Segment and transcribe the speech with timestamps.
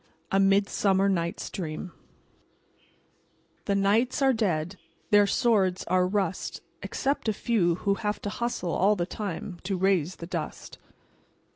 [0.31, 1.91] A MIDSUMMER KNIGHT'S DREAM
[3.67, 4.77] "_The knights are dead;
[5.11, 6.61] Their swords are rust.
[6.81, 10.79] Except a few who have to hust Le all the time To raise the dust.